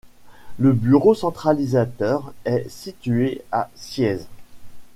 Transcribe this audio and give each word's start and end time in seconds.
Le 0.57 0.73
bureau 0.73 1.13
centralisateur 1.13 2.33
est 2.43 2.67
situé 2.69 3.43
à 3.51 3.69
Sciez. 3.75 4.17